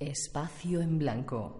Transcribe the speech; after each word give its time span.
Espacio 0.00 0.80
en 0.80 0.98
Blanco. 0.98 1.52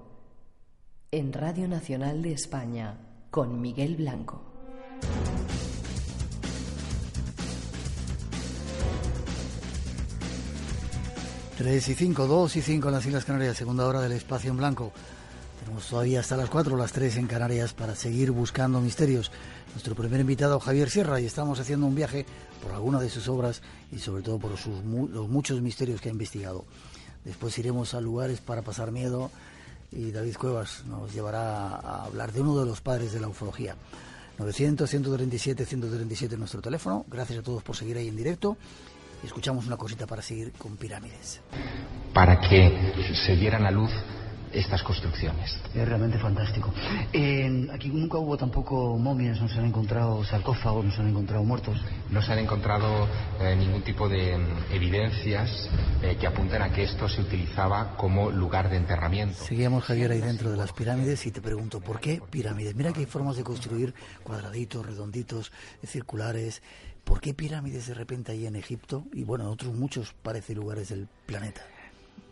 En 1.10 1.30
Radio 1.34 1.69
Nacional 1.69 2.23
de 2.23 2.33
España, 2.33 2.97
con 3.30 3.60
Miguel 3.60 3.97
Blanco. 3.97 4.41
Tres 11.59 11.88
y 11.91 11.95
cinco, 11.95 12.27
dos 12.27 12.56
y 12.56 12.62
cinco 12.62 12.88
en 12.88 12.95
las 12.95 13.05
Islas 13.05 13.27
Canarias, 13.27 13.59
segunda 13.59 13.87
hora 13.87 14.00
del 14.00 14.12
Espacio 14.12 14.52
en 14.52 14.56
Blanco. 14.56 14.91
Tenemos 15.62 15.86
todavía 15.86 16.20
hasta 16.20 16.38
las 16.38 16.48
cuatro, 16.48 16.78
las 16.78 16.92
tres 16.92 17.19
en 17.19 17.27
Canarias 17.27 17.75
para 17.75 17.95
seguir 17.95 18.30
buscando 18.30 18.80
misterios. 18.80 19.30
Nuestro 19.75 19.95
primer 19.95 20.20
invitado, 20.20 20.59
Javier 20.59 20.88
Sierra, 20.88 21.20
y 21.20 21.27
estamos 21.27 21.61
haciendo 21.61 21.86
un 21.86 21.95
viaje 21.95 22.25
por 22.62 22.72
alguna 22.72 23.00
de 23.00 23.11
sus 23.11 23.28
obras 23.28 23.61
y 23.92 23.98
sobre 23.98 24.22
todo 24.22 24.38
por 24.38 24.56
sus, 24.56 24.83
los 24.83 25.28
muchos 25.28 25.61
misterios 25.61 26.00
que 26.00 26.09
ha 26.09 26.12
investigado. 26.12 26.64
Después 27.24 27.59
iremos 27.59 27.95
a 27.95 28.01
lugares 28.01 28.41
para 28.41 28.62
pasar 28.62 28.92
miedo 28.92 29.30
y 29.92 30.11
David 30.11 30.37
Cuevas 30.37 30.84
nos 30.87 31.12
llevará 31.12 31.77
a 31.77 32.05
hablar 32.05 32.33
de 32.33 32.41
uno 32.41 32.58
de 32.58 32.67
los 32.67 32.81
padres 32.81 33.12
de 33.12 33.20
la 33.20 33.28
ufología. 33.28 33.77
900-137-137 34.39 36.39
nuestro 36.39 36.62
teléfono. 36.62 37.05
Gracias 37.09 37.41
a 37.41 37.42
todos 37.42 37.62
por 37.62 37.77
seguir 37.77 37.98
ahí 37.98 38.09
en 38.09 38.17
directo. 38.17 38.56
Y 39.22 39.27
escuchamos 39.27 39.67
una 39.67 39.77
cosita 39.77 40.06
para 40.06 40.22
seguir 40.22 40.53
con 40.53 40.77
pirámides. 40.77 41.41
Para 42.14 42.41
que 42.41 42.94
se 43.27 43.37
dieran 43.37 43.66
a 43.66 43.70
luz 43.70 43.91
estas 44.53 44.83
construcciones. 44.83 45.59
Es 45.75 45.89
realmente 45.89 46.19
fantástico. 46.19 46.73
aquí 47.73 47.89
nunca 47.89 48.19
hubo 48.19 48.37
tampoco 48.37 48.97
momias, 48.98 49.41
no 49.41 49.48
se 49.48 49.59
han 49.59 49.67
encontrado 49.67 50.25
sarcófagos, 50.25 50.84
no 50.84 50.93
se 50.93 51.01
han 51.01 51.09
encontrado 51.09 51.45
muertos. 51.45 51.81
No 52.11 52.23
se 52.23 52.33
han 52.33 52.39
encontrado 52.41 53.09
eh, 53.41 53.55
ningún 53.56 53.83
tipo 53.83 54.09
de 54.09 54.37
mm, 54.37 54.73
evidencias 54.73 55.69
eh, 56.03 56.17
que 56.19 56.27
apunten 56.27 56.62
a 56.62 56.73
que 56.73 56.84
esto 56.84 57.09
se 57.09 57.21
utilizaba 57.21 57.97
como 57.97 58.31
lugar 58.31 58.71
de 58.71 58.77
enterramiento. 58.77 59.45
Seguíamos, 59.45 59.84
Javier, 59.84 60.11
ahí 60.12 60.21
dentro 60.21 60.51
de 60.51 60.56
las 60.56 60.73
pirámides 60.73 61.25
y 61.27 61.31
te 61.31 61.41
pregunto, 61.41 61.81
¿por 61.81 62.01
qué 62.01 62.21
pirámides? 62.31 62.75
Mira 62.75 62.93
que 62.93 63.01
hay 63.01 63.06
formas 63.06 63.37
de 63.37 63.45
construir 63.45 63.95
cuadraditos, 64.23 64.84
redonditos, 64.84 65.53
circulares. 65.84 66.62
¿Por 67.05 67.21
qué 67.21 67.34
pirámides 67.34 67.87
de 67.87 67.95
repente 67.95 68.33
ahí 68.33 68.47
en 68.47 68.56
Egipto 68.56 69.05
y 69.12 69.25
bueno, 69.25 69.45
en 69.45 69.51
otros 69.51 69.75
muchos 69.75 70.15
parece 70.23 70.55
lugares 70.55 70.91
del 70.91 71.09
planeta? 71.27 71.62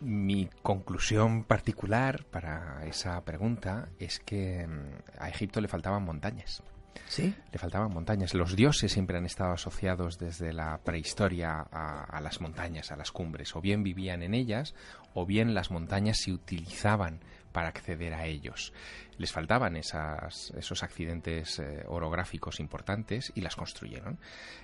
Mi 0.01 0.49
conclusión 0.61 1.43
particular 1.43 2.25
para 2.25 2.85
esa 2.85 3.23
pregunta 3.23 3.89
es 3.99 4.19
que 4.19 4.65
mm, 4.67 5.19
a 5.19 5.29
Egipto 5.29 5.61
le 5.61 5.67
faltaban 5.67 6.03
montañas. 6.03 6.63
¿Sí? 7.07 7.33
Le 7.51 7.59
faltaban 7.59 7.91
montañas. 7.91 8.33
Los 8.33 8.55
dioses 8.55 8.91
siempre 8.91 9.17
han 9.17 9.25
estado 9.25 9.53
asociados 9.53 10.19
desde 10.19 10.53
la 10.53 10.79
prehistoria 10.79 11.59
a, 11.59 12.19
las 12.21 12.41
montañas, 12.41 12.91
a 12.91 12.95
las 12.95 13.11
cumbres. 13.11 13.55
O 13.55 13.61
bien 13.61 13.83
vivían 13.83 14.21
en 14.21 14.33
ellas, 14.33 14.75
o 15.13 15.25
bien 15.25 15.53
las 15.53 15.71
montañas 15.71 16.19
se 16.19 16.31
utilizaban 16.31 17.21
para 17.51 17.69
acceder 17.69 18.13
a 18.13 18.25
ellos. 18.25 18.73
Les 19.17 19.31
faltaban 19.31 19.75
esas, 19.75 20.51
esos 20.51 20.83
accidentes 20.83 21.59
eh, 21.59 21.83
orográficos 21.87 22.59
importantes 22.59 23.31
y 23.35 23.41
las 23.41 23.55
construyeron. 23.55 24.19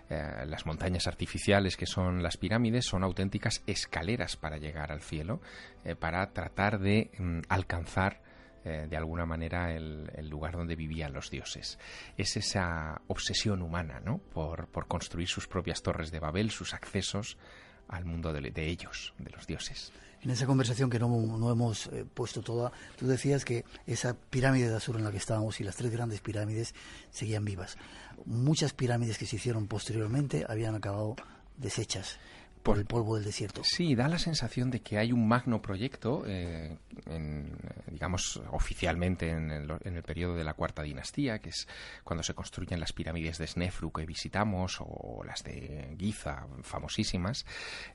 Eh, 0.10 0.46
las 0.46 0.66
montañas 0.66 1.08
artificiales 1.08 1.78
que 1.78 1.86
son 1.86 2.24
las 2.24 2.38
pirámides 2.38 2.86
son 2.86 3.04
auténticas 3.04 3.64
escaleras 3.68 4.38
para 4.38 4.58
llegar 4.58 4.92
al 4.92 5.02
cielo, 5.02 5.42
eh, 5.84 5.96
para 5.96 6.32
tratar 6.32 6.80
de 6.80 7.12
mm, 7.18 7.40
alcanzar 7.50 8.24
de 8.66 8.98
alguna 8.98 9.28
manera 9.28 9.76
el, 9.76 10.28
lugar 10.28 10.54
donde 10.54 10.76
vivían 10.76 11.14
los 11.14 11.30
dioses. 11.30 11.78
Es 12.18 12.36
esa 12.36 13.00
obsesión 13.06 13.62
humana, 13.62 14.00
¿no? 14.04 14.18
Por, 14.18 14.70
por 14.70 14.88
construir 14.88 15.28
sus 15.28 15.48
propias 15.48 15.84
torres 15.84 16.10
de 16.10 16.20
Babel, 16.20 16.50
sus 16.50 16.74
accesos 16.74 17.38
al 17.88 18.06
mundo 18.06 18.34
de, 18.34 18.68
ellos, 18.68 19.14
de 19.20 19.32
los 19.32 19.48
dioses 19.48 19.92
en 20.26 20.32
esa 20.32 20.48
conversación 20.48 20.90
que 20.90 20.98
no, 20.98 21.52
hemos 21.52 21.86
eh, 21.88 22.04
puesto 22.12 22.42
toda, 22.42 22.72
tú 22.98 23.06
decías 23.06 23.46
que 23.46 23.64
esa 23.86 24.16
pirámide 24.16 24.70
de 24.70 24.76
Azur 24.76 24.98
en 24.98 25.04
la 25.04 25.12
que 25.12 25.18
estábamos 25.18 25.62
y 25.62 25.64
las 25.64 25.76
tres 25.76 25.92
grandes 25.92 26.20
pirámides 26.20 26.74
seguían 27.12 27.46
vivas. 27.46 27.78
Muchas 28.26 28.74
pirámides 28.74 29.20
que 29.20 29.28
se 29.28 29.36
hicieron 29.36 29.68
posteriormente 29.68 30.44
habían 30.50 30.74
acabado 30.74 31.16
deshechas 31.58 32.18
por 32.66 32.80
el 32.80 32.86
polvo 32.86 33.14
del 33.14 33.24
desierto. 33.24 33.62
Sí, 33.64 33.94
da 33.94 34.08
la 34.08 34.18
sensación 34.18 34.72
de 34.72 34.82
que 34.82 34.98
hay 34.98 35.12
un 35.12 35.28
magno 35.28 35.62
proyecto, 35.62 36.24
eh, 36.26 36.76
digamos, 37.92 38.42
oficialmente 38.50 39.30
en 39.30 39.52
el, 39.52 40.02
periodo 40.02 40.34
de 40.34 40.44
la 40.44 40.56
Cuarta 40.56 40.82
Dinastía, 40.82 41.38
que 41.38 41.50
es 41.50 41.68
cuando 42.04 42.24
se 42.24 42.34
construyen 42.34 42.80
las 42.80 42.92
pirámides 42.92 43.38
de 43.38 43.46
Snefru 43.46 43.92
que 43.92 44.08
visitamos, 44.08 44.80
o 44.80 45.24
las 45.24 45.44
de 45.44 45.96
Giza, 46.00 46.48
famosísimas, 46.64 47.46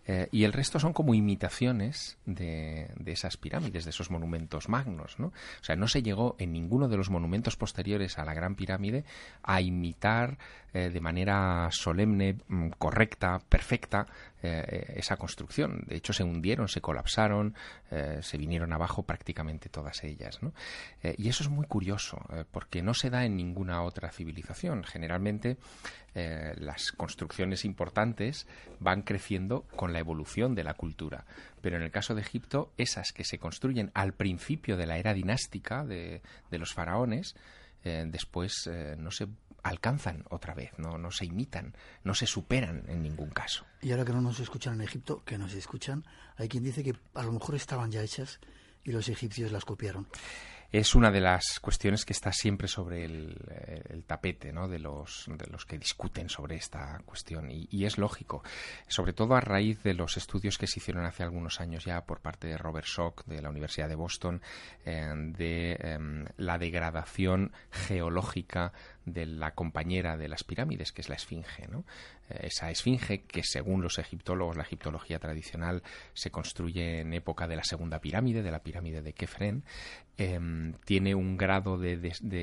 eh, 0.06 0.28
y 0.30 0.44
el 0.44 0.52
resto 0.52 0.78
son 0.78 0.92
como 0.92 1.14
imitaciones 1.14 2.16
de, 2.24 2.92
de, 2.94 3.10
esas 3.10 3.36
pirámides, 3.36 3.82
de 3.82 3.90
esos 3.90 4.08
monumentos 4.08 4.68
magnos, 4.68 5.18
¿no? 5.18 5.26
O 5.26 5.64
sea, 5.64 5.74
no 5.74 5.88
se 5.88 6.04
llegó 6.04 6.36
en 6.38 6.52
ninguno 6.52 6.86
de 6.86 6.96
los 6.96 7.10
monumentos 7.10 7.56
posteriores 7.56 8.18
a 8.18 8.24
la 8.24 8.34
Gran 8.34 8.54
Pirámide 8.54 9.04
a 9.42 9.60
imitar 9.60 10.38
eh, 10.72 10.88
de 10.88 11.00
manera 11.00 11.68
solemne, 11.72 12.36
mm, 12.46 12.68
correcta, 12.78 13.40
perfecta, 13.48 14.06
eh, 14.40 14.94
esa 14.96 15.16
construcción. 15.16 15.82
De 15.86 15.96
hecho, 15.96 16.12
se 16.12 16.22
hundieron, 16.22 16.68
se 16.68 16.80
colapsaron, 16.80 17.54
eh, 17.90 18.20
se 18.22 18.38
vinieron 18.38 18.72
abajo 18.72 19.02
prácticamente 19.02 19.68
todas 19.68 20.04
ellas. 20.04 20.38
y 21.18 21.28
eso 21.28 21.42
es 21.42 21.48
muy 21.48 21.66
curioso, 21.66 22.18
porque 22.52 22.82
no 22.82 22.94
se 22.94 23.10
da 23.10 23.24
en 23.24 23.36
ninguna 23.36 23.82
otra 23.82 24.10
civilización. 24.10 24.84
Generalmente, 24.84 25.56
las 26.14 26.92
construcciones 26.92 27.64
importantes 27.64 28.46
van 28.78 29.02
creciendo 29.02 29.62
con 29.76 29.92
la 29.92 29.98
evolución 29.98 30.54
de 30.54 30.64
la 30.64 30.74
cultura. 30.74 31.24
Pero 31.60 31.76
en 31.76 31.82
el 31.82 31.90
caso 31.90 32.14
de 32.14 32.22
Egipto, 32.22 32.72
esas 32.76 33.12
que 33.12 33.24
se 33.24 33.38
construyen 33.38 33.90
al 33.94 34.12
principio 34.12 34.76
de 34.76 34.86
la 34.86 34.98
era 34.98 35.14
dinástica 35.14 35.84
de, 35.84 36.22
de 36.50 36.58
los 36.58 36.74
faraones, 36.74 37.34
después 37.84 38.68
no 38.98 39.10
se 39.10 39.26
alcanzan 39.62 40.24
otra 40.30 40.54
vez, 40.54 40.72
no, 40.78 40.98
no 40.98 41.10
se 41.10 41.26
imitan, 41.26 41.74
no 42.04 42.14
se 42.14 42.26
superan 42.26 42.84
en 42.88 43.02
ningún 43.02 43.30
caso. 43.30 43.64
Y 43.82 43.90
ahora 43.90 44.04
que 44.04 44.12
no 44.12 44.20
nos 44.20 44.40
escuchan 44.40 44.74
en 44.74 44.82
Egipto, 44.82 45.22
que 45.24 45.38
nos 45.38 45.54
escuchan, 45.54 46.04
hay 46.36 46.48
quien 46.48 46.64
dice 46.64 46.82
que 46.82 46.94
a 47.14 47.22
lo 47.22 47.32
mejor 47.32 47.54
estaban 47.54 47.90
ya 47.90 48.02
hechas 48.02 48.40
y 48.84 48.92
los 48.92 49.08
egipcios 49.08 49.52
las 49.52 49.64
copiaron 49.64 50.08
es 50.72 50.94
una 50.94 51.10
de 51.10 51.20
las 51.20 51.58
cuestiones 51.60 52.04
que 52.04 52.12
está 52.12 52.32
siempre 52.32 52.68
sobre 52.68 53.04
el, 53.04 54.04
tapete 54.06 54.52
¿no? 54.52 54.68
de, 54.68 54.78
los, 54.78 55.26
de 55.26 55.46
los 55.48 55.66
que 55.66 55.78
discuten 55.78 56.28
sobre 56.28 56.56
esta 56.56 57.00
cuestión. 57.04 57.50
Y, 57.50 57.84
es 57.84 57.98
lógico, 57.98 58.42
sobre 58.86 59.12
todo 59.12 59.34
a 59.34 59.40
raíz 59.40 59.82
de 59.82 59.94
los 59.94 60.16
estudios 60.16 60.58
que 60.58 60.66
se 60.66 60.78
hicieron 60.78 61.04
hace 61.06 61.22
algunos 61.22 61.60
años 61.60 61.84
ya 61.84 62.04
por 62.04 62.20
parte 62.20 62.46
de 62.46 62.58
Robert 62.58 62.86
Schock 62.86 63.24
de 63.24 63.42
la 63.42 63.50
Universidad 63.50 63.88
de 63.88 63.94
Boston 63.94 64.42
eh, 64.84 65.12
de 65.14 65.72
em, 65.80 66.26
la 66.36 66.58
degradación 66.58 67.52
geológica 67.70 68.72
de 69.04 69.26
la 69.26 69.52
compañera 69.52 70.16
de 70.16 70.28
las 70.28 70.44
pirámides, 70.44 70.92
que 70.92 71.00
es 71.00 71.08
la 71.08 71.16
esfinge. 71.16 71.66
¿no? 71.68 71.84
Eh, 72.28 72.46
esa 72.46 72.70
esfinge 72.70 73.22
que, 73.22 73.42
según 73.42 73.82
los 73.82 73.98
egiptólogos, 73.98 74.56
la 74.56 74.62
egiptología 74.62 75.18
tradicional, 75.18 75.82
se 76.12 76.30
construye 76.30 77.00
en 77.00 77.12
época 77.12 77.48
de 77.48 77.56
la 77.56 77.64
segunda 77.64 78.00
pirámide, 78.00 78.42
de 78.42 78.50
la 78.50 78.62
pirámide 78.62 79.02
de 79.02 79.12
Kefren, 79.12 79.64
em, 80.16 80.59
tiene 80.84 81.14
un 81.14 81.36
grado 81.36 81.78
de, 81.78 81.96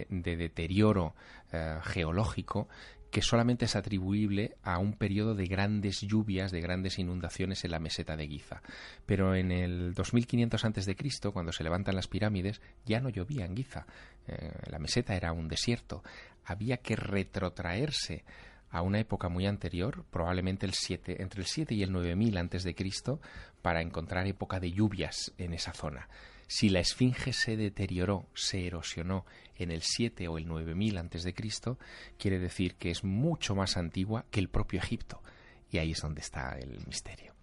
deterioro 0.10 1.16
eh, 1.52 1.80
geológico 1.84 2.68
que 3.12 3.22
solamente 3.22 3.66
es 3.66 3.76
atribuible 3.76 4.56
a 4.64 4.80
un 4.80 4.94
periodo 4.94 5.34
de 5.34 5.46
grandes 5.46 6.02
lluvias, 6.02 6.52
de 6.52 6.62
grandes 6.62 7.00
inundaciones 7.00 7.64
en 7.64 7.72
la 7.72 7.80
meseta 7.80 8.18
de 8.18 8.28
Giza. 8.28 8.62
Pero 9.06 9.34
en 9.36 9.52
el 9.52 9.94
2500 9.94 10.66
a.C., 10.66 10.96
cuando 11.32 11.52
se 11.52 11.64
levantan 11.64 11.96
las 11.96 12.08
pirámides, 12.08 12.62
ya 12.86 13.00
no 13.00 13.10
llovía 13.10 13.46
en 13.46 13.56
Giza. 13.56 13.86
Eh, 14.28 14.52
la 14.70 14.80
meseta 14.80 15.16
era 15.16 15.32
un 15.32 15.48
desierto. 15.48 16.04
Había 16.46 16.78
que 16.78 16.96
retrotraerse 16.96 18.24
a 18.70 18.82
una 18.82 19.00
época 19.00 19.30
muy 19.30 19.46
anterior, 19.46 20.04
probablemente 20.12 20.66
el 20.66 20.74
7, 20.74 21.22
entre 21.22 21.42
el 21.42 21.48
7 21.48 21.74
y 21.74 21.84
el 21.84 21.92
9000 21.92 22.38
antes 22.38 22.64
de 22.64 22.76
Cristo, 22.76 23.22
para 23.62 23.82
encontrar 23.82 24.28
época 24.28 24.60
de 24.60 24.72
lluvias 24.72 25.34
en 25.38 25.54
esa 25.54 25.74
zona. 25.74 26.08
Si 26.48 26.70
la 26.70 26.80
esfinge 26.80 27.34
se 27.34 27.58
deterioró, 27.58 28.28
se 28.34 28.66
erosionó 28.66 29.26
en 29.58 29.72
el 29.72 29.82
7 29.82 30.28
o 30.28 30.38
el 30.38 30.48
9000 30.48 30.98
antes 30.98 31.24
de 31.24 31.34
Cristo, 31.34 31.78
quiere 32.18 32.40
decir 32.40 32.76
que 32.76 32.90
es 32.90 33.04
mucho 33.04 33.56
más 33.56 33.76
antigua 33.78 34.26
que 34.32 34.40
el 34.40 34.50
propio 34.50 34.80
Egipto. 34.80 35.22
Y 35.70 35.80
ahí 35.80 35.92
es 35.92 36.02
donde 36.02 36.22
está 36.22 36.58
el 36.58 36.86
misterio. 36.88 37.34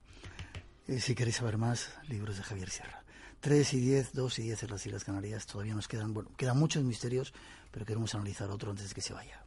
Eh, 0.88 1.00
si 1.00 1.14
queréis 1.14 1.36
saber 1.36 1.58
más, 1.58 1.90
libros 2.08 2.36
de 2.36 2.42
Javier 2.42 2.70
Sierra 2.70 3.04
3 3.44 3.74
y 3.74 3.80
10, 3.80 4.12
2 4.14 4.38
y 4.38 4.42
10 4.44 4.62
en 4.62 4.70
las 4.70 4.86
Islas 4.86 5.04
Canarias. 5.04 5.46
Todavía 5.46 5.74
nos 5.74 5.86
quedan, 5.86 6.14
bueno, 6.14 6.30
quedan 6.34 6.58
muchos 6.58 6.82
misterios, 6.82 7.34
pero 7.70 7.84
queremos 7.84 8.14
analizar 8.14 8.48
otro 8.48 8.70
antes 8.70 8.88
de 8.88 8.94
que 8.94 9.02
se 9.02 9.12
vaya. 9.12 9.44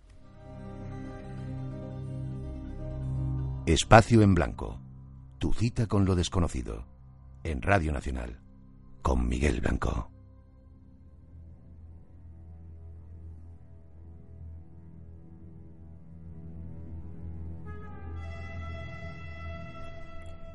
Espacio 3.65 4.21
en 4.21 4.35
Blanco. 4.35 4.79
Tu 5.39 5.51
cita 5.51 5.87
con 5.87 6.05
lo 6.05 6.15
desconocido. 6.15 6.85
En 7.43 7.63
Radio 7.63 7.91
Nacional. 7.91 8.39
Con 9.07 9.29
Miguel 9.29 9.61
Blanco. 9.61 10.11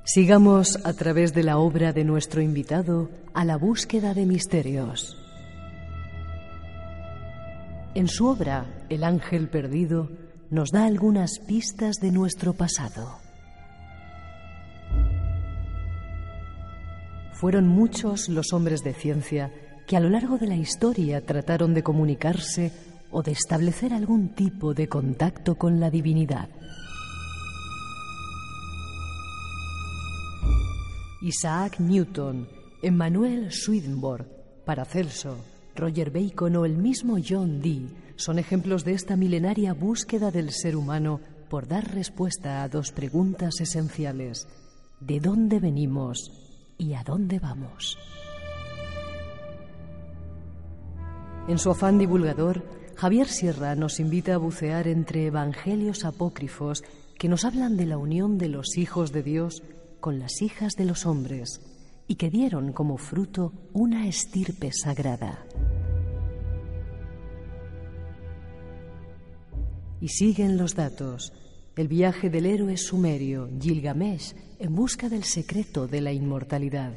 Sigamos 0.04 0.78
a 0.84 0.92
través 0.92 1.32
de 1.32 1.44
la 1.44 1.56
obra 1.56 1.94
de 1.94 2.04
nuestro 2.04 2.42
invitado 2.42 3.08
a 3.32 3.46
la 3.46 3.56
búsqueda 3.56 4.12
de 4.12 4.26
misterios. 4.26 5.16
En 7.94 8.06
su 8.06 8.26
obra, 8.26 8.84
El 8.90 9.02
ángel 9.04 9.48
perdido, 9.48 10.10
nos 10.50 10.72
da 10.72 10.84
algunas 10.84 11.38
pistas 11.38 11.96
de 12.02 12.12
nuestro 12.12 12.52
pasado. 12.52 13.21
Fueron 17.42 17.66
muchos 17.66 18.28
los 18.28 18.52
hombres 18.52 18.84
de 18.84 18.94
ciencia 18.94 19.52
que 19.88 19.96
a 19.96 20.00
lo 20.00 20.08
largo 20.08 20.38
de 20.38 20.46
la 20.46 20.54
historia 20.54 21.26
trataron 21.26 21.74
de 21.74 21.82
comunicarse 21.82 22.70
o 23.10 23.24
de 23.24 23.32
establecer 23.32 23.92
algún 23.92 24.28
tipo 24.28 24.74
de 24.74 24.88
contacto 24.88 25.56
con 25.56 25.80
la 25.80 25.90
divinidad. 25.90 26.48
Isaac 31.20 31.80
Newton, 31.80 32.46
Emmanuel 32.80 33.50
Swedenborg, 33.50 34.24
Paracelso, 34.64 35.36
Roger 35.74 36.12
Bacon 36.12 36.54
o 36.54 36.64
el 36.64 36.78
mismo 36.78 37.16
John 37.28 37.60
Dee 37.60 37.88
son 38.14 38.38
ejemplos 38.38 38.84
de 38.84 38.92
esta 38.92 39.16
milenaria 39.16 39.72
búsqueda 39.72 40.30
del 40.30 40.52
ser 40.52 40.76
humano 40.76 41.18
por 41.50 41.66
dar 41.66 41.92
respuesta 41.92 42.62
a 42.62 42.68
dos 42.68 42.92
preguntas 42.92 43.60
esenciales. 43.60 44.46
¿De 45.00 45.18
dónde 45.18 45.58
venimos 45.58 46.41
y 46.78 46.94
a 46.94 47.02
dónde 47.02 47.38
vamos? 47.38 47.98
En 51.48 51.58
su 51.58 51.70
afán 51.70 51.98
divulgador, 51.98 52.62
Javier 52.96 53.28
Sierra 53.28 53.74
nos 53.74 53.98
invita 53.98 54.34
a 54.34 54.38
bucear 54.38 54.86
entre 54.86 55.26
evangelios 55.26 56.04
apócrifos 56.04 56.84
que 57.18 57.28
nos 57.28 57.44
hablan 57.44 57.76
de 57.76 57.86
la 57.86 57.98
unión 57.98 58.38
de 58.38 58.48
los 58.48 58.76
hijos 58.76 59.12
de 59.12 59.22
Dios 59.22 59.62
con 60.00 60.18
las 60.18 60.40
hijas 60.40 60.74
de 60.74 60.84
los 60.84 61.06
hombres 61.06 61.60
y 62.06 62.16
que 62.16 62.30
dieron 62.30 62.72
como 62.72 62.98
fruto 62.98 63.52
una 63.72 64.06
estirpe 64.06 64.70
sagrada. 64.72 65.44
Y 70.00 70.08
siguen 70.08 70.56
los 70.58 70.74
datos. 70.74 71.32
El 71.74 71.88
viaje 71.88 72.28
del 72.28 72.44
héroe 72.44 72.76
sumerio 72.76 73.48
Gilgamesh 73.58 74.34
en 74.58 74.74
busca 74.74 75.08
del 75.08 75.24
secreto 75.24 75.86
de 75.86 76.02
la 76.02 76.12
inmortalidad. 76.12 76.92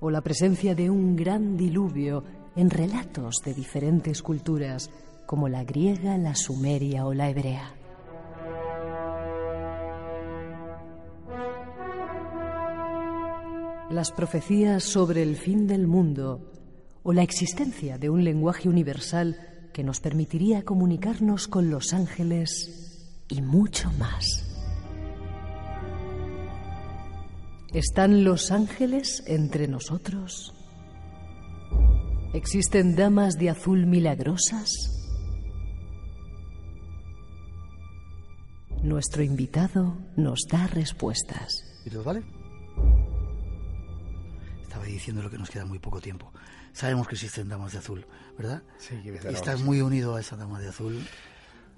O 0.00 0.10
la 0.10 0.20
presencia 0.20 0.74
de 0.74 0.90
un 0.90 1.16
gran 1.16 1.56
diluvio 1.56 2.22
en 2.56 2.68
relatos 2.68 3.36
de 3.42 3.54
diferentes 3.54 4.22
culturas 4.22 4.90
como 5.24 5.48
la 5.48 5.64
griega, 5.64 6.18
la 6.18 6.34
sumeria 6.34 7.06
o 7.06 7.14
la 7.14 7.30
hebrea. 7.30 7.74
las 13.88 14.10
profecías 14.10 14.82
sobre 14.82 15.22
el 15.22 15.36
fin 15.36 15.68
del 15.68 15.86
mundo 15.86 16.50
o 17.04 17.12
la 17.12 17.22
existencia 17.22 17.98
de 17.98 18.10
un 18.10 18.24
lenguaje 18.24 18.68
universal 18.68 19.38
que 19.72 19.84
nos 19.84 20.00
permitiría 20.00 20.64
comunicarnos 20.64 21.46
con 21.46 21.70
los 21.70 21.94
ángeles 21.94 22.85
y 23.28 23.42
mucho 23.42 23.90
más. 23.92 24.44
¿Están 27.72 28.24
los 28.24 28.52
ángeles 28.52 29.22
entre 29.26 29.68
nosotros? 29.68 30.54
¿Existen 32.32 32.96
damas 32.96 33.34
de 33.34 33.50
azul 33.50 33.86
milagrosas? 33.86 34.70
Nuestro 38.82 39.22
invitado 39.22 39.96
nos 40.16 40.40
da 40.50 40.66
respuestas. 40.68 41.64
¿Y 41.84 41.90
vale? 41.96 42.22
estaba 44.62 44.84
diciendo 44.84 45.22
lo 45.22 45.30
que 45.30 45.38
nos 45.38 45.48
queda 45.48 45.64
muy 45.64 45.78
poco 45.78 46.00
tiempo. 46.00 46.30
Sabemos 46.72 47.08
que 47.08 47.14
existen 47.14 47.48
damas 47.48 47.72
de 47.72 47.78
azul, 47.78 48.06
¿verdad? 48.36 48.62
Sí, 48.78 49.00
Estás 49.24 49.62
muy 49.62 49.80
unido 49.80 50.14
a 50.14 50.20
esa 50.20 50.36
dama 50.36 50.60
de 50.60 50.68
azul. 50.68 51.02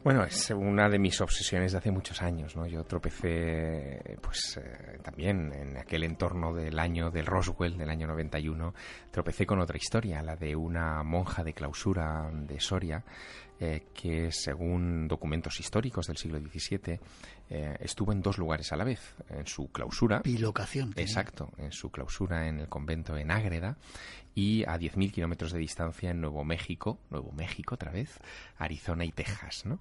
Bueno, 0.04 0.22
es 0.22 0.50
una 0.50 0.88
de 0.88 0.98
mis 0.98 1.20
obsesiones 1.20 1.72
de 1.72 1.78
hace 1.78 1.90
muchos 1.90 2.22
años, 2.22 2.54
¿no? 2.54 2.66
Yo 2.66 2.84
tropecé, 2.84 4.16
pues, 4.22 4.56
eh, 4.56 4.98
también 5.02 5.52
en 5.52 5.76
aquel 5.76 6.04
entorno 6.04 6.54
del 6.54 6.78
año 6.78 7.10
del 7.10 7.26
Roswell, 7.26 7.76
del 7.76 7.90
año 7.90 8.06
91, 8.06 8.74
tropecé 9.10 9.44
con 9.44 9.58
otra 9.58 9.76
historia, 9.76 10.22
la 10.22 10.36
de 10.36 10.54
una 10.54 11.02
monja 11.02 11.42
de 11.42 11.52
clausura 11.52 12.30
de 12.32 12.60
Soria, 12.60 13.02
eh, 13.60 13.86
que 13.92 14.30
según 14.30 15.08
documentos 15.08 15.58
históricos 15.60 16.06
del 16.06 16.16
siglo 16.16 16.38
XVII 16.38 17.00
eh, 17.50 17.76
estuvo 17.80 18.12
en 18.12 18.20
dos 18.20 18.38
lugares 18.38 18.72
a 18.72 18.76
la 18.76 18.84
vez, 18.84 19.14
en 19.30 19.46
su 19.46 19.72
clausura. 19.72 20.20
Bilocación. 20.22 20.92
Exacto, 20.96 21.50
en 21.56 21.72
su 21.72 21.90
clausura 21.90 22.46
en 22.46 22.60
el 22.60 22.68
convento 22.68 23.16
en 23.16 23.30
Ágreda 23.30 23.78
y 24.38 24.62
a 24.64 24.78
10.000 24.78 25.10
kilómetros 25.10 25.52
de 25.52 25.58
distancia 25.58 26.10
en 26.10 26.20
Nuevo 26.20 26.44
México, 26.44 27.00
Nuevo 27.10 27.32
México 27.32 27.74
otra 27.74 27.90
vez, 27.90 28.20
Arizona 28.58 29.04
y 29.04 29.10
Texas. 29.10 29.66
¿no? 29.66 29.80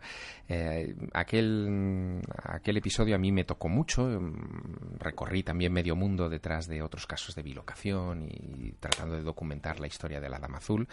Eh, 0.49 0.95
aquel, 1.13 2.21
aquel 2.41 2.77
episodio 2.77 3.13
a 3.13 3.19
mí 3.19 3.31
me 3.31 3.43
tocó 3.43 3.69
mucho, 3.69 4.03
mm, 4.07 4.97
recorrí 4.97 5.43
también 5.43 5.73
medio 5.73 5.95
mundo 5.95 6.27
detrás 6.27 6.67
de 6.67 6.81
otros 6.81 7.05
casos 7.05 7.35
de 7.35 7.43
bilocación 7.43 8.27
y 8.31 8.71
tratando 8.79 9.15
de 9.15 9.21
documentar 9.21 9.79
la 9.79 9.85
historia 9.85 10.19
de 10.19 10.29
la 10.29 10.39
Dama 10.39 10.57
Azul 10.57 10.87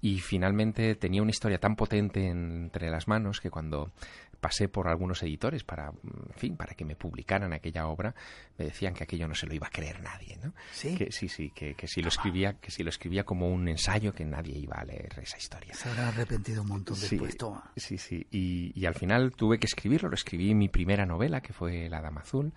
y 0.00 0.18
finalmente 0.18 0.96
tenía 0.96 1.22
una 1.22 1.30
historia 1.30 1.58
tan 1.58 1.76
potente 1.76 2.15
entre 2.16 2.90
las 2.90 3.08
manos 3.08 3.40
que 3.40 3.50
cuando 3.50 3.92
pasé 4.40 4.68
por 4.68 4.88
algunos 4.88 5.22
editores 5.22 5.64
para, 5.64 5.88
en 5.88 6.34
fin, 6.36 6.56
para 6.56 6.74
que 6.74 6.84
me 6.84 6.94
publicaran 6.94 7.52
aquella 7.52 7.86
obra, 7.86 8.14
me 8.58 8.66
decían 8.66 8.94
que 8.94 9.04
aquello 9.04 9.26
no 9.28 9.34
se 9.34 9.46
lo 9.46 9.54
iba 9.54 9.66
a 9.66 9.70
creer 9.70 10.00
nadie, 10.02 10.38
¿no? 10.42 10.52
Sí. 10.72 10.94
Que, 10.94 11.10
sí, 11.10 11.28
sí, 11.28 11.50
que, 11.50 11.74
si 11.86 12.02
lo 12.02 12.08
escribía, 12.08 12.54
que 12.54 12.70
si 12.70 12.82
lo 12.82 12.90
escribía 12.90 13.24
como 13.24 13.48
un 13.48 13.68
ensayo, 13.68 14.12
que 14.14 14.24
nadie 14.24 14.58
iba 14.58 14.76
a 14.76 14.84
leer 14.84 15.18
esa 15.22 15.38
historia. 15.38 15.74
Se 15.74 15.88
habrá 15.88 16.08
arrepentido 16.08 16.62
un 16.62 16.68
montón 16.68 16.98
después, 17.00 17.32
sí, 17.32 17.38
toma. 17.38 17.72
Sí, 17.76 17.98
sí, 17.98 18.26
y, 18.30 18.72
y, 18.78 18.86
al 18.86 18.94
final 18.94 19.32
tuve 19.32 19.58
que 19.58 19.66
escribirlo, 19.66 20.08
lo 20.08 20.14
escribí 20.14 20.50
en 20.50 20.58
mi 20.58 20.68
primera 20.68 21.06
novela, 21.06 21.40
que 21.40 21.52
fue 21.52 21.88
La 21.88 22.00
Dama 22.00 22.20
Azul, 22.20 22.52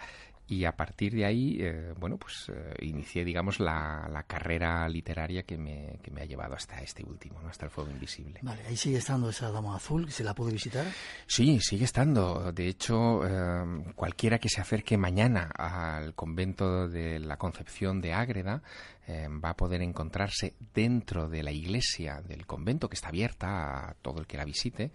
y 0.50 0.66
a 0.66 0.76
partir 0.76 1.14
de 1.14 1.26
ahí, 1.26 1.58
eh, 1.60 1.94
bueno, 2.00 2.18
pues 2.18 2.50
eh, 2.50 2.74
inicié, 2.82 3.24
digamos, 3.24 3.60
la, 3.60 4.10
la, 4.12 4.24
carrera 4.24 4.90
literaria 4.90 5.44
que 5.44 5.60
me, 5.60 6.00
que 6.02 6.10
me 6.10 6.22
ha 6.22 6.26
llevado 6.26 6.56
hasta 6.56 6.82
este 6.82 7.06
último, 7.06 7.40
¿no? 7.40 7.50
hasta 7.50 7.66
el 7.66 7.72
Fuego 7.72 7.92
Invisible. 7.92 8.40
Vale, 8.42 8.66
ahí 8.66 8.76
sigue 8.76 8.98
estando 8.98 9.30
esa 9.30 9.52
Dama 9.52 9.76
Azul, 9.76 10.12
¿se 10.12 10.24
la 10.24 10.34
puede 10.34 10.54
visitar? 10.54 10.88
Sí, 11.28 11.60
sigue 11.62 11.86
estando. 11.86 12.52
De 12.52 12.68
hecho, 12.68 13.22
eh, 13.28 13.94
cualquiera 13.94 14.40
que 14.40 14.50
se 14.50 14.60
acerque 14.60 14.98
mañana 14.98 15.52
al 15.56 16.16
convento 16.16 16.90
de 16.90 17.20
la 17.20 17.38
Concepción 17.38 18.02
de 18.02 18.14
Ágreda 18.14 18.64
va 19.44 19.50
a 19.50 19.58
poder 19.58 19.82
encontrarse 19.82 20.54
dentro 20.72 21.30
de 21.30 21.42
la 21.42 21.52
iglesia 21.52 22.22
del 22.22 22.46
convento, 22.46 22.90
que 22.90 22.96
está 22.96 23.08
abierta 23.08 23.90
a 23.90 23.94
todo 24.04 24.20
el 24.20 24.28
que 24.28 24.38
la 24.38 24.46
visite, 24.46 24.92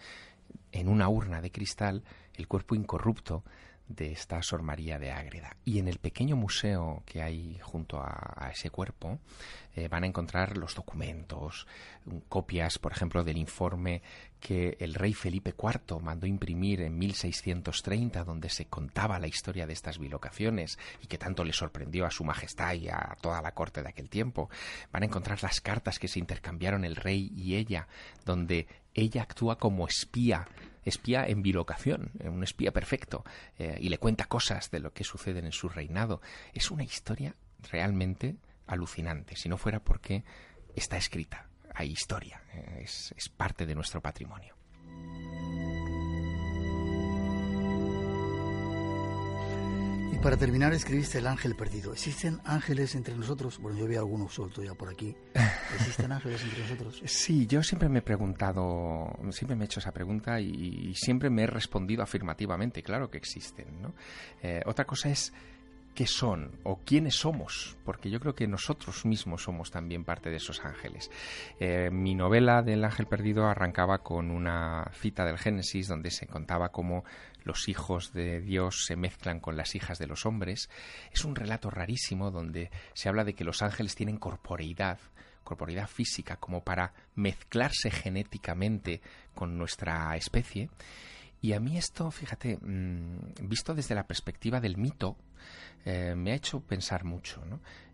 en 0.70 0.88
una 0.88 1.08
urna 1.08 1.40
de 1.40 1.50
cristal, 1.50 2.04
el 2.34 2.46
cuerpo 2.46 2.76
incorrupto 2.76 3.42
de 3.88 4.12
esta 4.12 4.42
Sor 4.42 4.62
María 4.62 4.98
de 4.98 5.10
Ágreda. 5.10 5.56
Y 5.64 5.78
en 5.78 5.88
el 5.88 5.98
pequeño 5.98 6.36
museo 6.36 7.02
que 7.04 7.22
hay 7.22 7.58
junto 7.62 8.00
a, 8.00 8.50
ese 8.52 8.70
cuerpo 8.70 9.18
eh, 9.74 9.88
van 9.88 10.04
a 10.04 10.06
encontrar 10.06 10.56
los 10.56 10.74
documentos, 10.74 11.66
copias, 12.28 12.78
por 12.78 12.92
ejemplo, 12.92 13.24
del 13.24 13.36
informe 13.36 14.02
que 14.40 14.76
el 14.80 14.94
rey 14.94 15.14
Felipe 15.14 15.54
IV 15.56 16.00
mandó 16.00 16.26
imprimir 16.26 16.82
en 16.82 16.98
1630, 16.98 18.24
donde 18.24 18.50
se 18.50 18.66
contaba 18.66 19.18
la 19.18 19.26
historia 19.26 19.66
de 19.66 19.72
estas 19.72 19.98
bilocaciones 19.98 20.78
y 21.02 21.06
que 21.06 21.18
tanto 21.18 21.44
le 21.44 21.52
sorprendió 21.52 22.06
a 22.06 22.10
su 22.10 22.24
majestad 22.24 22.74
y 22.74 22.88
a 22.88 23.16
toda 23.20 23.42
la 23.42 23.52
corte 23.52 23.82
de 23.82 23.88
aquel 23.88 24.08
tiempo. 24.08 24.50
Van 24.92 25.02
a 25.02 25.06
encontrar 25.06 25.42
las 25.42 25.60
cartas 25.60 25.98
que 25.98 26.08
se 26.08 26.18
intercambiaron 26.18 26.84
el 26.84 26.96
rey 26.96 27.32
y 27.34 27.56
ella, 27.56 27.88
donde 28.24 28.66
ella 28.94 29.22
actúa 29.22 29.58
como 29.58 29.86
espía 29.86 30.46
espía 30.84 31.26
en 31.26 31.42
bilocación, 31.42 32.12
un 32.24 32.42
espía 32.42 32.72
perfecto, 32.72 33.24
eh, 33.58 33.78
y 33.80 33.88
le 33.88 33.98
cuenta 33.98 34.26
cosas 34.26 34.70
de 34.70 34.80
lo 34.80 34.92
que 34.92 35.04
sucede 35.04 35.40
en 35.40 35.52
su 35.52 35.68
reinado. 35.68 36.20
Es 36.52 36.70
una 36.70 36.84
historia 36.84 37.34
realmente 37.70 38.36
alucinante, 38.66 39.36
si 39.36 39.48
no 39.48 39.58
fuera 39.58 39.80
porque 39.80 40.24
está 40.74 40.96
escrita, 40.96 41.48
hay 41.74 41.90
historia, 41.90 42.42
eh, 42.52 42.82
es 42.84 43.28
parte 43.36 43.66
de 43.66 43.74
nuestro 43.74 44.00
patrimonio. 44.00 44.54
Para 50.24 50.38
terminar 50.38 50.72
escribiste 50.72 51.18
El 51.18 51.26
ángel 51.26 51.54
perdido. 51.54 51.92
¿Existen 51.92 52.40
ángeles 52.46 52.94
entre 52.94 53.14
nosotros? 53.14 53.58
Bueno, 53.58 53.78
yo 53.78 53.86
vi 53.86 53.96
algunos 53.96 54.32
suelto 54.32 54.62
ya 54.62 54.72
por 54.72 54.88
aquí. 54.88 55.14
¿Existen 55.74 56.12
ángeles 56.12 56.42
entre 56.42 56.60
nosotros? 56.60 57.02
Sí, 57.04 57.46
yo 57.46 57.62
siempre 57.62 57.90
me 57.90 57.98
he 57.98 58.02
preguntado, 58.02 59.18
siempre 59.32 59.54
me 59.54 59.64
he 59.64 59.66
hecho 59.66 59.80
esa 59.80 59.92
pregunta 59.92 60.40
y, 60.40 60.94
siempre 60.94 61.28
me 61.28 61.42
he 61.42 61.46
respondido 61.46 62.02
afirmativamente. 62.02 62.82
Claro 62.82 63.10
que 63.10 63.18
existen, 63.18 63.82
¿no? 63.82 63.92
Eh, 64.42 64.62
otra 64.64 64.86
cosa 64.86 65.10
es 65.10 65.30
qué 65.94 66.06
son 66.06 66.58
o 66.62 66.80
quiénes 66.84 67.16
somos, 67.16 67.76
porque 67.84 68.10
yo 68.10 68.18
creo 68.18 68.34
que 68.34 68.48
nosotros 68.48 69.04
mismos 69.04 69.42
somos 69.42 69.70
también 69.70 70.04
parte 70.04 70.30
de 70.30 70.36
esos 70.36 70.64
ángeles. 70.64 71.10
Eh, 71.60 71.90
mi 71.92 72.14
novela 72.14 72.62
del 72.62 72.82
ángel 72.84 73.06
perdido 73.06 73.46
arrancaba 73.46 73.98
con 73.98 74.30
una 74.30 74.90
cita 74.94 75.26
del 75.26 75.38
Génesis 75.38 75.86
donde 75.86 76.10
se 76.10 76.26
contaba 76.26 76.70
cómo 76.70 77.04
los 77.44 77.68
hijos 77.68 78.12
de 78.12 78.40
Dios 78.40 78.84
se 78.86 78.96
mezclan 78.96 79.38
con 79.38 79.56
las 79.56 79.74
hijas 79.74 79.98
de 79.98 80.06
los 80.06 80.26
hombres. 80.26 80.68
Es 81.12 81.24
un 81.24 81.36
relato 81.36 81.70
rarísimo 81.70 82.30
donde 82.30 82.70
se 82.94 83.08
habla 83.08 83.24
de 83.24 83.34
que 83.34 83.44
los 83.44 83.62
ángeles 83.62 83.94
tienen 83.94 84.16
corporeidad, 84.16 84.98
corporeidad 85.44 85.86
física, 85.86 86.36
como 86.36 86.64
para 86.64 86.92
mezclarse 87.14 87.90
genéticamente 87.90 89.00
con 89.34 89.56
nuestra 89.56 90.16
especie. 90.16 90.70
Y 91.42 91.52
a 91.52 91.60
mí 91.60 91.76
esto, 91.76 92.10
fíjate, 92.10 92.56
mm, 92.56 93.34
visto 93.42 93.74
desde 93.74 93.94
la 93.94 94.06
perspectiva 94.06 94.60
del 94.60 94.78
mito, 94.78 95.16
eh, 95.84 96.14
me 96.16 96.32
ha 96.32 96.36
hecho 96.36 96.60
pensar 96.60 97.04
mucho. 97.04 97.42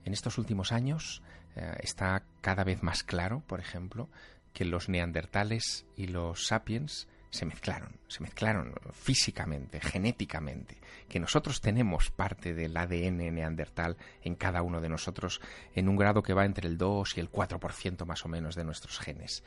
En 0.04 0.12
estos 0.12 0.38
últimos 0.38 0.70
años 0.70 1.22
eh, 1.56 1.74
está 1.80 2.22
cada 2.40 2.62
vez 2.62 2.84
más 2.84 3.02
claro, 3.02 3.42
por 3.48 3.58
ejemplo, 3.58 4.08
que 4.52 4.64
los 4.64 4.88
neandertales 4.88 5.84
y 5.96 6.06
los 6.06 6.46
sapiens 6.46 7.08
se 7.30 7.46
mezclaron, 7.46 7.96
se 8.08 8.22
mezclaron 8.22 8.74
físicamente, 8.92 9.80
genéticamente, 9.80 10.78
que 11.08 11.20
nosotros 11.20 11.60
tenemos 11.60 12.10
parte 12.10 12.54
del 12.54 12.76
ADN 12.76 13.34
neandertal 13.34 13.96
en 14.22 14.34
cada 14.34 14.62
uno 14.62 14.80
de 14.80 14.88
nosotros 14.88 15.40
en 15.74 15.88
un 15.88 15.96
grado 15.96 16.22
que 16.22 16.34
va 16.34 16.44
entre 16.44 16.66
el 16.66 16.76
2 16.76 17.16
y 17.16 17.20
el 17.20 17.30
4% 17.30 18.04
más 18.04 18.24
o 18.24 18.28
menos 18.28 18.56
de 18.56 18.64
nuestros 18.64 18.98
genes. 18.98 19.44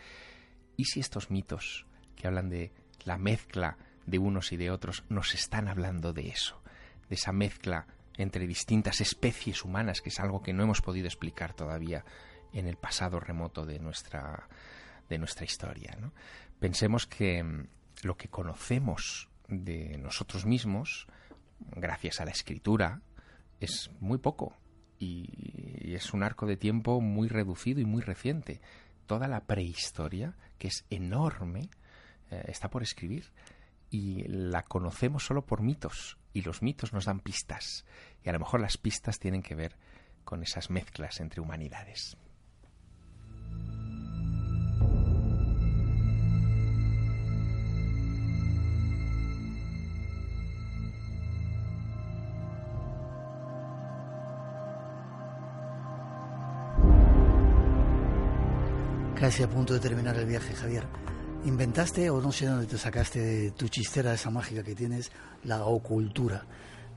¿Y 0.78 0.86
si 0.86 1.02
estos 1.02 1.30
mitos 1.30 1.86
que 2.16 2.28
hablan 2.28 2.50
de 2.50 2.72
la 3.04 3.18
mezcla 3.18 3.78
de 4.06 4.18
unos 4.18 4.52
y 4.54 4.58
de 4.58 4.72
otros 4.72 5.04
nos 5.10 5.34
están 5.34 5.68
hablando 5.68 6.14
de 6.14 6.30
eso, 6.30 6.62
de 7.10 7.16
esa 7.16 7.34
mezcla 7.34 7.86
entre 8.18 8.48
distintas 8.48 9.02
especies 9.02 9.66
humanas, 9.66 10.02
que 10.02 10.10
es 10.10 10.20
algo 10.20 10.42
que 10.42 10.54
no 10.54 10.64
hemos 10.64 10.82
podido 10.82 11.08
explicar 11.08 11.54
todavía 11.54 12.06
en 12.54 12.68
el 12.68 12.78
pasado 12.78 13.20
remoto 13.20 13.66
de 13.66 13.80
nuestra, 13.80 14.48
de 15.10 15.18
nuestra 15.18 15.46
historia. 15.46 15.98
Pensemos 16.60 17.08
que 17.08 17.44
mm, 17.44 17.68
lo 18.04 18.18
que 18.18 18.30
conocemos 18.30 19.30
de 19.48 19.98
nosotros 19.98 20.46
mismos, 20.46 21.08
gracias 21.76 22.20
a 22.20 22.26
la 22.26 22.32
escritura, 22.32 23.02
es 23.60 23.92
muy 24.00 24.18
poco 24.18 24.56
y 25.00 25.94
es 25.94 26.14
un 26.14 26.24
arco 26.24 26.46
de 26.46 26.58
tiempo 26.58 27.02
muy 27.02 27.28
reducido 27.28 27.82
y 27.82 27.86
muy 27.86 28.02
reciente. 28.02 28.62
Toda 29.06 29.28
la 29.28 29.42
prehistoria, 29.42 30.36
que 30.58 30.70
es 30.70 30.86
enorme, 30.90 31.70
eh, 32.32 32.46
está 32.48 32.70
por 32.70 32.84
escribir 32.84 33.32
y 33.90 34.24
la 34.28 34.64
conocemos 34.64 35.26
solo 35.26 35.46
por 35.46 35.62
mitos 35.62 36.18
y 36.34 36.42
los 36.42 36.64
mitos 36.64 36.94
nos 36.94 37.06
dan 37.06 37.20
pistas 37.20 37.86
y 38.24 38.30
a 38.30 38.34
lo 38.34 38.40
mejor 38.40 38.60
las 38.60 38.78
pistas 38.78 39.20
tienen 39.20 39.44
que 39.44 39.56
ver 39.56 39.78
con 40.24 40.42
esas 40.42 40.70
mezclas 40.70 41.20
entre 41.20 41.42
humanidades. 41.42 42.18
Casi 59.24 59.42
a 59.42 59.50
punto 59.50 59.74
de 59.74 59.80
terminar 59.80 60.18
el 60.18 60.26
viaje, 60.26 60.54
Javier. 60.54 60.84
¿Inventaste 61.46 62.10
o 62.10 62.20
no 62.20 62.34
sé 62.34 62.46
dónde 62.46 62.68
te 62.68 62.78
sacaste 62.78 63.22
de 63.22 63.52
tu 63.52 63.70
chistera 63.70 64.14
esa 64.14 64.30
mágica 64.30 64.64
que 64.64 64.76
tienes, 64.76 65.14
la 65.46 65.64
ocultura? 65.64 66.46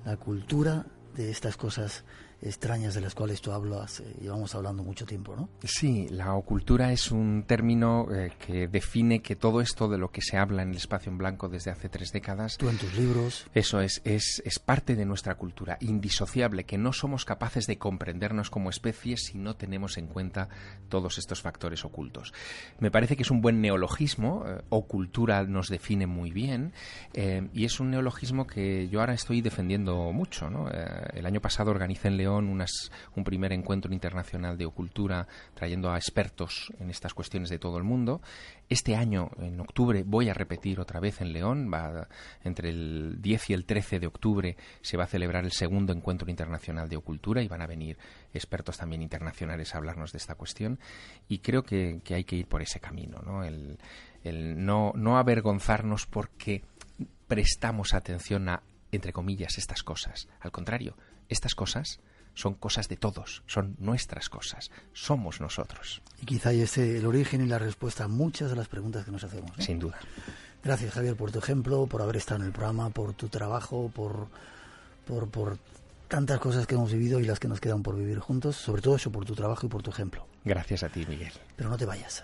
La 0.05 0.17
cultura 0.17 0.85
de 1.15 1.31
estas 1.31 1.57
cosas 1.57 2.05
extrañas 2.43 2.95
de 2.95 3.01
las 3.01 3.15
cuales 3.15 3.41
tú 3.41 3.53
hablas, 3.53 4.01
eh, 4.01 4.15
llevamos 4.21 4.55
hablando 4.55 4.83
mucho 4.83 5.07
tiempo, 5.07 5.35
¿no? 5.37 5.49
Sí, 5.65 6.09
la 6.11 6.35
ocultura 6.35 6.93
es 6.93 7.11
un 7.11 7.45
término 7.47 8.09
eh, 8.13 8.33
que 8.39 8.69
define 8.69 9.21
que 9.21 9.37
todo 9.37 9.61
esto 9.61 9.89
de 9.89 9.99
lo 9.99 10.11
que 10.11 10.21
se 10.23 10.37
habla 10.37 10.63
en 10.63 10.71
el 10.71 10.77
espacio 10.77 11.11
en 11.11 11.19
blanco 11.19 11.49
desde 11.49 11.71
hace 11.71 11.89
tres 11.89 12.13
décadas... 12.13 12.57
Tú 12.59 12.69
en 12.69 12.77
tus 12.77 12.95
libros... 12.95 13.47
Eso 13.55 13.81
es, 13.81 14.03
es, 14.05 14.43
es 14.45 14.59
parte 14.59 14.97
de 14.97 15.07
nuestra 15.07 15.37
cultura, 15.37 15.79
indisociable, 15.81 16.65
que 16.65 16.79
no 16.79 16.93
somos 16.93 17.25
capaces 17.25 17.67
de 17.67 17.79
comprendernos 17.79 18.51
como 18.51 18.71
especie 18.71 19.17
si 19.17 19.39
no 19.39 19.57
tenemos 19.57 19.97
en 19.97 20.07
cuenta 20.07 20.49
todos 20.89 21.19
estos 21.19 21.41
factores 21.41 21.85
ocultos. 21.85 22.35
Me 22.79 22.91
parece 22.91 23.17
que 23.17 23.23
es 23.23 23.31
un 23.31 23.41
buen 23.41 23.61
neologismo, 23.61 24.45
eh, 24.47 24.63
ocultura 24.69 25.45
nos 25.45 25.69
define 25.69 26.07
muy 26.07 26.31
bien, 26.31 26.73
y 27.53 27.65
es 27.65 27.81
un 27.81 27.91
neologismo 27.91 28.47
que 28.47 28.89
yo 28.89 29.01
ahora 29.01 29.15
estoy 29.15 29.41
defendiendo 29.41 30.13
mucho, 30.13 30.51
¿no? 30.51 30.69
el 30.69 31.25
año 31.25 31.41
pasado 31.41 31.71
organicé 31.71 32.09
en 32.09 32.17
un 32.35 33.25
primer 33.25 33.53
encuentro 33.53 33.93
internacional 33.93 34.59
de 34.59 34.67
ocultura 34.67 35.27
trayendo 35.55 35.91
a 35.91 35.97
expertos 35.97 36.73
en 36.79 36.91
estas 36.91 37.15
cuestiones 37.15 37.49
de 37.49 37.59
todo 37.59 37.79
el 37.79 37.85
mundo. 37.85 38.21
Este 38.69 38.97
año, 38.97 39.31
en 39.39 39.61
octubre, 39.61 40.03
voy 40.05 40.29
a 40.29 40.35
repetir 40.35 40.81
otra 40.81 41.01
vez 41.01 41.21
en 41.21 41.33
León. 41.33 41.71
Entre 42.43 42.71
el 42.71 43.21
10 43.21 43.51
y 43.51 43.53
el 43.55 43.65
13 43.65 44.01
de 44.01 44.07
octubre 44.07 44.57
se 44.81 44.97
va 44.97 45.05
a 45.05 45.09
celebrar 45.09 45.45
el 45.45 45.53
segundo 45.53 45.93
encuentro 45.93 46.29
internacional 46.31 46.89
de 46.89 46.97
ocultura 46.97 47.43
y 47.43 47.49
van 47.49 47.63
a 47.63 47.67
venir 47.67 47.99
expertos 48.35 48.77
también 48.77 49.03
internacionales 49.03 49.75
a 49.75 49.79
hablarnos 49.79 50.13
de 50.13 50.19
esta 50.19 50.35
cuestión. 50.35 50.79
Y 51.29 51.39
creo 51.39 51.63
que, 51.63 52.01
hay 52.11 52.25
que 52.25 52.37
ir 52.37 52.47
por 52.47 52.63
ese 52.63 52.81
camino, 52.81 53.21
¿no? 53.25 53.45
El, 53.45 53.79
el 54.25 54.65
no, 54.65 54.93
no 54.97 55.19
avergonzarnos 55.19 56.07
porque 56.07 56.65
prestamos 57.29 57.95
atención 57.95 58.49
a, 58.49 58.63
entre 58.93 59.13
comillas, 59.13 59.59
estas 59.59 59.83
cosas. 59.83 60.29
Al 60.41 60.51
contrario, 60.51 60.97
estas 61.29 61.55
cosas 61.55 62.01
son 62.37 62.55
cosas 62.55 62.89
de 62.89 62.97
todos, 62.97 63.43
son 63.47 63.75
nuestras 63.81 64.29
cosas, 64.29 64.71
somos 64.93 65.41
nosotros. 65.41 66.03
Y 66.23 66.27
quizá 66.27 66.51
ahí 66.51 66.61
esté 66.61 66.99
el 66.99 67.07
origen 67.07 67.41
y 67.41 67.49
la 67.49 67.59
respuesta 67.59 68.05
a 68.05 68.09
muchas 68.09 68.51
de 68.51 68.57
las 68.57 68.69
preguntas 68.69 69.05
que 69.05 69.11
nos 69.11 69.25
hacemos. 69.25 69.51
Sin 69.59 69.81
duda. 69.81 69.99
Gracias 70.63 70.93
Javier 70.95 71.17
por 71.17 71.33
tu 71.33 71.39
ejemplo, 71.39 71.87
por 71.87 72.03
haber 72.03 72.17
estado 72.17 72.43
en 72.43 72.47
el 72.47 72.53
programa, 72.53 72.91
por 72.91 73.15
tu 73.15 73.29
trabajo, 73.29 73.91
por, 73.95 74.29
por, 75.07 75.29
por 75.29 75.59
tantas 76.09 76.39
cosas 76.39 76.67
que 76.67 76.75
hemos 76.75 76.93
vivido 76.93 77.21
y 77.21 77.25
las 77.25 77.41
que 77.41 77.49
nos 77.49 77.61
quedan 77.61 77.83
por 77.83 77.97
vivir 77.97 78.19
juntos, 78.19 78.57
sobre 78.57 78.83
todo 78.83 78.97
eso 78.97 79.11
por 79.11 79.25
tu 79.25 79.35
trabajo 79.35 79.67
y 79.67 79.69
por 79.69 79.83
tu 79.83 79.91
ejemplo. 79.91 80.27
Gracias 80.45 80.83
a 80.83 80.89
ti, 80.89 81.07
Miguel. 81.09 81.33
Pero 81.57 81.71
no 81.71 81.77
te 81.77 81.87
vayas. 81.87 82.23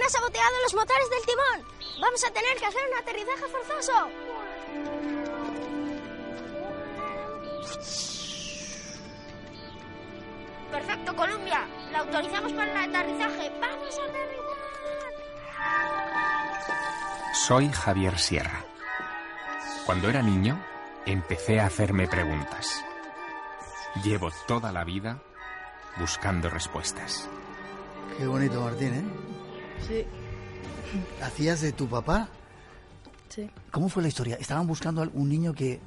Alguien 0.00 0.06
ha 0.06 0.18
saboteado 0.18 0.54
los 0.62 0.74
motores 0.74 1.10
del 1.10 1.26
timón. 1.26 1.66
Vamos 2.00 2.24
a 2.24 2.30
tener 2.30 2.56
que 2.56 2.64
hacer 2.64 2.80
un 2.90 2.98
aterrizaje 2.98 3.44
forzoso. 3.48 4.08
Perfecto, 10.70 11.16
Columbia. 11.16 11.68
La 11.92 11.98
autorizamos 11.98 12.52
para 12.54 12.84
el 12.84 12.94
aterrizaje. 12.94 13.52
¡Vamos 13.60 13.98
a 13.98 14.04
aterrizar! 14.04 14.50
Soy 17.34 17.68
Javier 17.68 18.18
Sierra. 18.18 18.64
Cuando 19.84 20.08
era 20.08 20.22
niño, 20.22 20.64
empecé 21.04 21.60
a 21.60 21.66
hacerme 21.66 22.08
preguntas. 22.08 22.82
Llevo 24.02 24.30
toda 24.46 24.72
la 24.72 24.84
vida 24.84 25.18
buscando 25.98 26.48
respuestas. 26.48 27.28
Qué 28.16 28.26
bonito, 28.26 28.62
Martín, 28.62 28.94
¿eh? 28.94 29.29
Sí. 29.86 30.04
¿Hacías 31.22 31.60
de 31.60 31.72
tu 31.72 31.88
papá? 31.88 32.28
Sí. 33.28 33.48
¿Cómo 33.70 33.88
fue 33.88 34.02
la 34.02 34.08
historia? 34.08 34.36
Estaban 34.40 34.66
buscando 34.66 35.02
a 35.02 35.08
un 35.12 35.28
niño 35.28 35.54
que, 35.54 35.80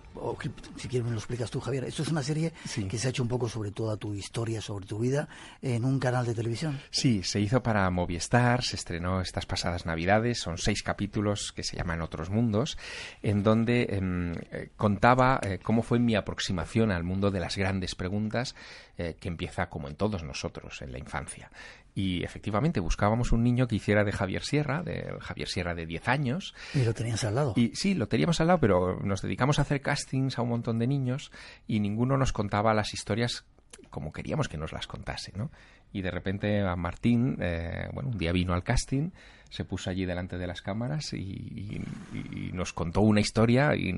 si 0.78 0.88
quieres 0.88 1.06
me 1.06 1.12
lo 1.12 1.18
explicas 1.18 1.50
tú, 1.50 1.60
Javier. 1.60 1.86
Esto 1.86 2.04
es 2.04 2.10
una 2.10 2.24
serie 2.24 2.54
que 2.90 2.98
se 2.98 3.08
ha 3.08 3.10
hecho 3.10 3.24
un 3.24 3.30
poco 3.30 3.50
sobre 3.50 3.72
toda 3.72 3.98
tu 3.98 4.14
historia, 4.14 4.62
sobre 4.62 4.86
tu 4.86 5.00
vida, 5.00 5.28
en 5.62 5.86
un 5.86 6.00
canal 6.00 6.26
de 6.26 6.34
televisión. 6.34 6.80
Sí, 6.90 7.24
se 7.24 7.40
hizo 7.40 7.62
para 7.64 7.90
Movistar, 7.90 8.64
se 8.64 8.76
estrenó 8.76 9.22
estas 9.22 9.46
pasadas 9.46 9.86
Navidades, 9.86 10.40
son 10.40 10.58
seis 10.58 10.84
capítulos 10.84 11.52
que 11.52 11.64
se 11.64 11.78
llaman 11.78 12.02
Otros 12.02 12.30
Mundos, 12.30 12.78
en 13.22 13.44
donde 13.44 13.88
em, 13.90 14.34
eh, 14.52 14.70
contaba 14.76 15.40
eh, 15.44 15.60
cómo 15.62 15.84
fue 15.84 16.00
mi 16.00 16.16
aproximación 16.16 16.92
al 16.92 17.04
mundo 17.04 17.32
de 17.32 17.40
las 17.40 17.58
grandes 17.58 17.96
preguntas, 17.96 18.56
eh, 18.98 19.16
que 19.20 19.28
empieza 19.28 19.70
como 19.70 19.88
en 19.88 19.96
todos 19.96 20.24
nosotros, 20.24 20.82
en 20.82 20.92
la 20.92 21.00
infancia. 21.00 21.50
Y 21.96 22.24
efectivamente 22.24 22.80
buscábamos 22.80 23.32
un 23.32 23.44
niño 23.44 23.68
que 23.68 23.76
hiciera 23.76 24.04
de 24.04 24.12
Javier 24.12 24.44
Sierra, 24.44 24.82
de 24.82 25.16
Javier 25.20 25.48
Sierra 25.48 25.76
de 25.76 25.86
10 25.86 26.08
años. 26.08 26.56
Y 26.74 26.84
lo 26.84 26.94
tenías 26.94 27.24
al 27.24 27.36
lado. 27.36 27.54
Y 27.56 27.76
sí, 27.76 27.94
lo 27.94 28.08
teníamos 28.08 28.42
al 28.42 28.48
lado, 28.48 28.60
pero 28.60 29.00
nos 29.04 29.22
dedicamos 29.22 29.60
a 29.60 29.62
hacer 29.62 29.82
castings 30.04 30.38
a 30.38 30.42
un 30.42 30.50
montón 30.50 30.80
de 30.80 30.88
niños 30.88 31.32
y 31.68 31.80
ninguno 31.80 32.18
nos 32.18 32.34
contaba 32.34 32.74
las 32.74 32.94
historias 32.94 33.46
como 33.90 34.12
queríamos 34.12 34.50
que 34.50 34.58
nos 34.58 34.72
las 34.72 34.88
contase, 34.88 35.32
¿no? 35.36 35.52
Y 35.92 36.02
de 36.02 36.10
repente 36.10 36.62
a 36.62 36.76
Martín, 36.76 37.38
eh, 37.40 37.88
bueno, 37.94 38.10
un 38.10 38.18
día 38.18 38.32
vino 38.32 38.54
al 38.54 38.64
casting, 38.64 39.12
se 39.50 39.66
puso 39.66 39.92
allí 39.92 40.06
delante 40.06 40.38
de 40.38 40.48
las 40.48 40.62
cámaras 40.62 41.14
y, 41.14 41.80
nos 42.54 42.74
contó 42.74 43.02
una 43.02 43.20
historia 43.20 43.76
y, 43.76 43.94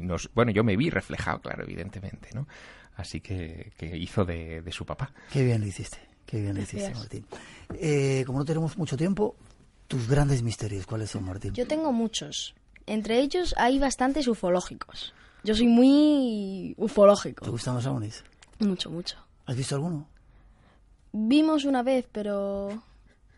nos, 0.00 0.30
bueno, 0.34 0.52
yo 0.52 0.64
me 0.64 0.76
vi 0.76 0.88
reflejado, 0.90 1.40
claro, 1.40 1.64
evidentemente, 1.64 2.30
¿no? 2.34 2.46
Así 2.96 3.20
que, 3.20 3.72
hizo 3.80 4.24
de, 4.24 4.62
su 4.70 4.86
papá. 4.86 5.12
Qué 5.30 5.44
bien 5.44 5.60
lo 5.60 5.66
hiciste, 5.66 5.98
qué 6.24 6.40
bien 6.40 6.54
lo 6.54 6.62
hiciste, 6.62 6.94
Martín. 6.94 7.26
Eh, 7.74 8.22
como 8.26 8.38
no 8.38 8.44
tenemos 8.44 8.78
mucho 8.78 8.96
tiempo, 8.96 9.36
tus 9.86 10.08
grandes 10.08 10.42
misterios, 10.42 10.86
¿cuáles 10.86 11.10
son, 11.10 11.24
Martín? 11.24 11.52
Yo 11.52 11.66
tengo 11.66 11.92
muchos. 11.92 12.54
Entre 12.90 13.20
ellos 13.20 13.54
hay 13.56 13.78
bastantes 13.78 14.26
ufológicos. 14.26 15.14
Yo 15.44 15.54
soy 15.54 15.68
muy 15.68 16.74
ufológico. 16.76 17.44
¿Te 17.44 17.50
gustan 17.52 17.76
los 17.76 17.86
ovnis? 17.86 18.24
Mucho, 18.58 18.90
mucho. 18.90 19.16
¿Has 19.46 19.54
visto 19.54 19.76
alguno? 19.76 20.08
Vimos 21.12 21.64
una 21.64 21.84
vez, 21.84 22.08
pero 22.10 22.82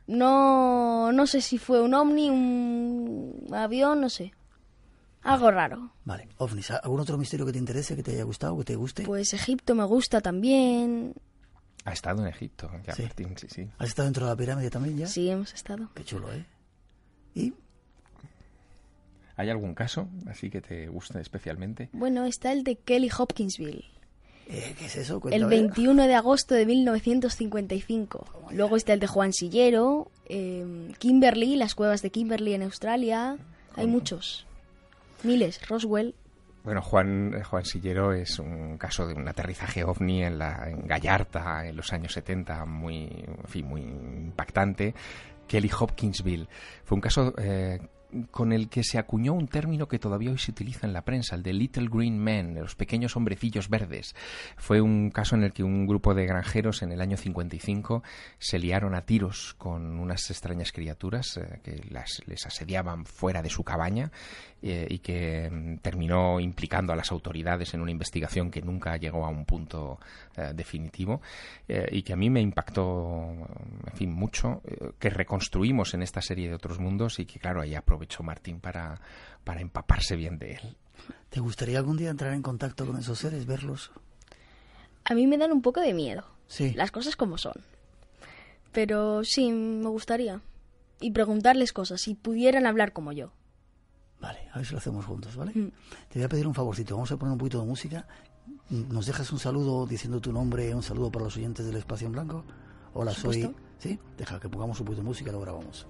no, 0.07 1.13
no 1.13 1.27
sé 1.27 1.43
si 1.43 1.59
fue 1.59 1.83
un 1.83 1.93
ovni, 1.93 2.31
un 2.31 3.47
avión, 3.53 4.01
no 4.01 4.09
sé. 4.09 4.33
Algo 5.21 5.51
raro. 5.51 5.93
Vale, 6.07 6.29
ovnis. 6.39 6.71
¿Algún 6.71 7.01
otro 7.01 7.19
misterio 7.19 7.45
que 7.45 7.53
te 7.53 7.59
interese, 7.59 7.95
que 7.95 8.03
te 8.03 8.13
haya 8.13 8.25
gustado, 8.25 8.57
que 8.57 8.65
te 8.65 8.77
guste? 8.77 9.03
Pues 9.03 9.35
Egipto 9.35 9.75
me 9.75 9.85
gusta 9.85 10.23
también. 10.23 11.13
Ha 11.85 11.93
estado 11.93 12.23
en 12.23 12.29
Egipto, 12.29 12.71
sí. 12.97 13.07
sí, 13.49 13.69
¿Has 13.77 13.89
estado 13.89 14.07
dentro 14.07 14.25
de 14.25 14.33
la 14.33 14.37
pirámide 14.37 14.71
también 14.71 14.97
ya? 14.97 15.07
Sí, 15.09 15.29
hemos 15.29 15.53
estado. 15.53 15.91
Qué 15.95 16.05
chulo, 16.05 16.33
¿eh? 16.33 16.47
¿Y? 17.35 17.53
¿Hay 19.37 19.51
algún 19.51 19.75
caso 19.75 20.09
así 20.27 20.51
que 20.51 20.61
te 20.61 20.89
guste 20.89 21.21
especialmente? 21.21 21.89
Bueno, 21.93 22.25
está 22.25 22.53
el 22.53 22.65
de 22.65 22.77
Kelly 22.77 23.11
Hopkinsville. 23.17 23.85
Eh, 24.49 24.75
¿Qué 24.79 24.87
es 24.87 24.97
eso? 24.97 25.21
el 25.31 25.47
21 25.47 26.07
de 26.07 26.15
agosto 26.15 26.55
de 26.55 26.67
1955. 26.67 28.27
Luego 28.51 28.77
está 28.77 28.93
el 28.93 29.01
de 29.01 29.07
Juan 29.07 29.33
Sillero, 29.33 30.11
eh, 30.27 30.93
Kimberly, 30.99 31.57
las 31.57 31.75
cuevas 31.75 32.03
de 32.03 32.11
Kimberly 32.11 32.55
en 32.55 32.63
Australia. 32.65 33.37
Hay 33.77 33.87
muchos. 33.87 34.47
Miles. 35.23 35.67
Roswell. 35.69 36.15
Bueno, 36.65 36.81
Juan, 36.81 37.43
Juan 37.43 37.65
Sillero 37.65 38.13
es 38.13 38.39
un 38.39 38.79
caso 38.79 39.07
de 39.07 39.15
un 39.15 39.27
aterrizaje 39.27 39.83
ovni 39.83 40.23
en, 40.23 40.39
la, 40.39 40.69
en 40.69 40.87
Gallarta 40.87 41.67
en 41.67 41.77
los 41.77 41.93
años 41.93 42.13
70, 42.13 42.65
muy, 42.67 43.07
en 43.07 43.49
fin, 43.49 43.67
muy 43.67 43.81
impactante. 43.81 44.95
Kelly 45.49 45.71
Hopkinsville 45.77 46.47
fue 46.85 46.97
un 46.97 47.01
caso 47.01 47.35
eh, 47.37 47.81
con 48.31 48.53
el 48.53 48.69
que 48.69 48.85
se 48.85 48.99
acuñó 48.99 49.33
un 49.33 49.49
término 49.49 49.89
que 49.89 49.99
todavía 49.99 50.31
hoy 50.31 50.39
se 50.39 50.51
utiliza 50.51 50.87
en 50.87 50.93
la 50.93 51.03
prensa, 51.03 51.37
el 51.37 51.43
de 51.43 51.53
Little 51.53 51.89
Green 51.91 52.19
Men, 52.19 52.55
los 52.55 52.75
pequeños 52.75 53.17
hombrecillos 53.17 53.69
verdes. 53.69 54.15
Fue 54.57 54.81
un 54.81 55.11
caso 55.11 55.37
en 55.37 55.45
el 55.45 55.53
que 55.53 55.63
un 55.63 55.87
grupo 55.87 56.15
de 56.15 56.27
granjeros 56.27 56.83
en 56.83 56.93
el 56.93 57.01
año 57.01 57.17
55 57.17 58.03
se 58.39 58.59
liaron 58.59 58.95
a 58.95 59.03
tiros 59.03 59.55
con 59.59 59.99
unas 59.99 60.31
extrañas 60.31 60.73
criaturas 60.73 61.37
eh, 61.37 61.61
que 61.63 61.81
les 62.27 62.47
asediaban 62.47 63.05
fuera 63.05 63.43
de 63.43 63.51
su 63.51 63.65
cabaña 63.65 64.11
eh, 64.63 64.87
y 64.89 64.99
que 65.01 65.51
mm, 65.51 65.79
terminó 65.79 66.41
implicando 66.41 66.93
a 66.93 66.97
las 66.97 67.11
autoridades 67.11 67.75
en 67.75 67.81
una 67.81 67.91
investigación 67.91 68.51
que 68.51 68.63
nunca 68.63 68.97
llegó 68.97 69.27
a 69.27 69.29
un 69.29 69.45
punto 69.45 69.99
eh, 70.37 70.53
definitivo 70.55 71.21
y 71.91 72.03
que 72.03 72.13
a 72.13 72.17
mí 72.17 72.29
me 72.29 72.41
impactó, 72.41 73.31
en 73.87 73.93
fin, 73.95 74.13
mucho, 74.13 74.61
que 74.99 75.09
reconstruimos 75.09 75.95
en 75.95 76.03
esta 76.03 76.21
serie 76.21 76.49
de 76.49 76.55
otros 76.55 76.79
mundos 76.79 77.19
y 77.19 77.25
que, 77.25 77.39
claro, 77.39 77.63
ahí 77.63 77.75
aprovechó 77.75 78.23
Martín 78.23 78.61
para, 78.61 79.01
para 79.43 79.61
empaparse 79.61 80.17
bien 80.17 80.39
de 80.39 80.53
él. 80.53 80.77
¿Te 81.31 81.41
gustaría 81.41 81.79
algún 81.79 81.97
día 81.97 82.11
entrar 82.11 82.35
en 82.35 82.43
contacto 82.43 82.87
con 82.87 82.99
esos 82.99 83.19
seres, 83.19 83.47
verlos? 83.47 83.91
A 85.05 85.15
mí 85.15 85.27
me 85.27 85.39
dan 85.39 85.53
un 85.53 85.63
poco 85.63 85.81
de 85.81 85.95
miedo. 85.95 86.25
Sí. 86.47 86.73
Las 86.75 86.91
cosas 86.91 87.17
como 87.17 87.39
son. 87.39 87.55
Pero 88.73 89.25
sí, 89.25 89.51
me 89.51 89.89
gustaría. 89.89 90.41
Y 91.01 91.11
preguntarles 91.11 91.73
cosas, 91.73 92.01
si 92.01 92.15
pudieran 92.15 92.67
hablar 92.67 92.93
como 92.93 93.13
yo. 93.13 93.33
Vale, 94.23 94.39
a 94.53 94.59
ver 94.59 94.67
si 94.67 94.73
lo 94.73 94.79
hacemos 94.79 95.05
juntos, 95.05 95.35
¿vale? 95.35 95.51
Mm. 95.53 95.73
Te 96.09 96.19
voy 96.21 96.23
a 96.23 96.29
pedir 96.29 96.47
un 96.47 96.55
favorcito. 96.55 96.95
Vamos 96.95 97.11
a 97.11 97.17
poner 97.17 97.33
un 97.33 97.39
poquito 97.39 97.61
de 97.61 97.67
música. 97.67 98.07
¿Nos 98.71 99.07
dejas 99.07 99.31
un 99.33 99.41
saludo 99.41 99.85
diciendo 99.85 100.21
tu 100.21 100.33
nombre, 100.33 100.73
un 100.75 100.83
saludo 100.83 101.11
para 101.11 101.25
los 101.25 101.37
oyentes 101.37 101.67
del 101.67 101.77
Espacio 101.77 102.07
en 102.07 102.13
Blanco? 102.13 102.45
Hola, 102.95 103.13
soy... 103.13 103.53
¿Sí? 103.79 103.99
Deja 104.17 104.39
que 104.39 104.49
pongamos 104.49 104.79
un 104.79 104.87
poquito 104.87 105.03
de 105.03 105.09
música 105.09 105.31
y 105.31 105.33
lo 105.33 105.41
grabamos. 105.41 105.89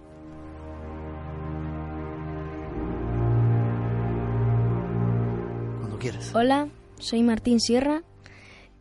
Hola, 6.35 6.69
soy 6.99 7.23
Martín 7.23 7.61
Sierra 7.61 8.03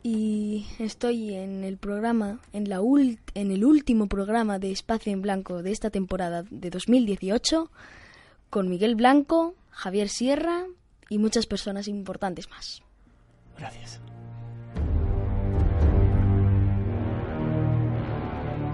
y 0.01 0.65
estoy 0.79 1.35
en 1.35 1.63
el 1.63 1.77
programa, 1.77 2.39
en, 2.51 2.67
la 2.67 2.79
en 3.35 3.51
el 3.51 3.63
último 3.63 4.07
programa 4.07 4.57
de 4.57 4.71
Espacio 4.71 5.11
en 5.11 5.21
Blanco 5.21 5.61
de 5.61 5.71
esta 5.71 5.91
temporada 5.91 6.43
de 6.49 6.71
2018 6.71 7.69
con 8.51 8.69
Miguel 8.69 8.95
Blanco, 8.95 9.55
Javier 9.71 10.09
Sierra 10.09 10.65
y 11.09 11.17
muchas 11.17 11.47
personas 11.47 11.87
importantes 11.87 12.49
más. 12.49 12.83
Gracias. 13.57 13.99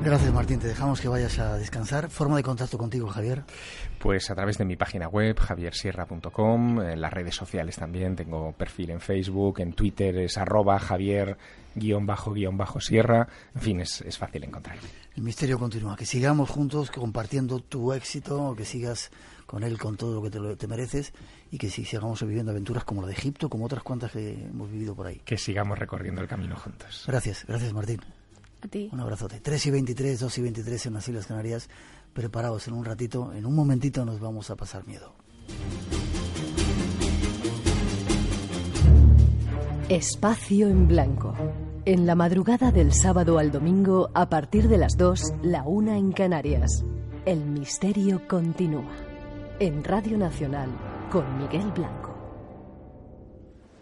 Gracias 0.07 0.33
Martín, 0.33 0.57
te 0.57 0.69
dejamos 0.69 1.01
que 1.01 1.09
vayas 1.09 1.37
a 1.37 1.57
descansar. 1.57 2.09
¿Forma 2.09 2.37
de 2.37 2.43
contacto 2.43 2.77
contigo, 2.77 3.09
Javier? 3.09 3.43
Pues 3.99 4.31
a 4.31 4.35
través 4.35 4.57
de 4.57 4.63
mi 4.63 4.77
página 4.77 5.09
web, 5.09 5.37
javiersierra.com, 5.37 6.79
en 6.79 7.01
las 7.01 7.11
redes 7.11 7.35
sociales 7.35 7.75
también, 7.75 8.15
tengo 8.15 8.53
perfil 8.53 8.91
en 8.91 9.01
Facebook, 9.01 9.59
en 9.59 9.73
Twitter 9.73 10.17
es 10.19 10.37
arroba 10.37 10.79
javier-sierra, 10.79 13.27
en 13.53 13.61
fin, 13.61 13.81
es, 13.81 13.99
es 13.99 14.17
fácil 14.17 14.45
encontrar. 14.45 14.77
El 15.13 15.23
misterio 15.23 15.59
continúa, 15.59 15.97
que 15.97 16.05
sigamos 16.05 16.49
juntos 16.49 16.89
compartiendo 16.89 17.59
tu 17.59 17.91
éxito, 17.91 18.55
que 18.55 18.63
sigas 18.63 19.11
con 19.45 19.65
él 19.65 19.77
con 19.77 19.97
todo 19.97 20.15
lo 20.15 20.21
que 20.21 20.29
te, 20.29 20.39
te 20.55 20.67
mereces 20.67 21.11
y 21.51 21.57
que 21.57 21.69
sigamos 21.69 22.25
viviendo 22.25 22.51
aventuras 22.51 22.85
como 22.85 23.01
la 23.01 23.07
de 23.07 23.13
Egipto, 23.13 23.49
como 23.49 23.65
otras 23.65 23.83
cuantas 23.83 24.13
que 24.13 24.35
hemos 24.35 24.71
vivido 24.71 24.95
por 24.95 25.07
ahí. 25.07 25.21
Que 25.25 25.37
sigamos 25.37 25.77
recorriendo 25.77 26.21
el 26.21 26.29
camino 26.29 26.55
juntos. 26.55 27.03
Gracias, 27.05 27.43
gracias 27.45 27.73
Martín. 27.73 27.99
A 28.61 28.67
ti. 28.67 28.89
Un 28.91 28.99
abrazote. 28.99 29.39
3 29.39 29.65
y 29.67 29.71
23, 29.71 30.19
2 30.19 30.37
y 30.37 30.41
23 30.41 30.85
en 30.87 30.93
las 30.93 31.07
Islas 31.07 31.27
Canarias. 31.27 31.69
Preparados 32.13 32.67
en 32.67 32.73
un 32.73 32.85
ratito, 32.85 33.33
en 33.33 33.45
un 33.45 33.55
momentito 33.55 34.03
nos 34.05 34.19
vamos 34.19 34.49
a 34.49 34.55
pasar 34.55 34.87
miedo. 34.87 35.13
Espacio 39.89 40.67
en 40.67 40.87
blanco. 40.87 41.33
En 41.85 42.05
la 42.05 42.15
madrugada 42.15 42.71
del 42.73 42.91
sábado 42.91 43.39
al 43.39 43.51
domingo, 43.51 44.09
a 44.13 44.27
partir 44.27 44.67
de 44.67 44.77
las 44.77 44.97
2, 44.97 45.35
la 45.43 45.63
una 45.63 45.97
en 45.97 46.11
Canarias. 46.11 46.83
El 47.25 47.45
misterio 47.45 48.27
continúa. 48.27 48.91
En 49.59 49.83
Radio 49.85 50.17
Nacional, 50.17 50.69
con 51.09 51.37
Miguel 51.37 51.71
Blanco. 51.71 52.06